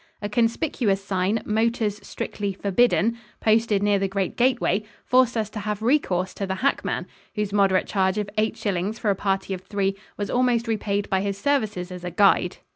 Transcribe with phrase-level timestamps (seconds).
[0.19, 5.83] A conspicuous sign, "Motors strictly forbidden," posted near the great gateway, forced us to have
[5.83, 9.95] recourse to the hackman, whose moderate charge of eight shillings for a party of three
[10.17, 12.57] was almost repaid by his services as a guide.